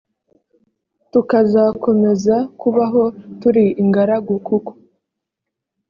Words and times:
tukazakomeza 1.11 2.35
kubaho 2.61 3.03
turi 3.39 3.65
ingaragu 3.81 4.33
kuko 4.47 4.71